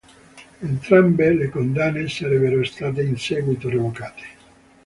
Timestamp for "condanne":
1.49-2.07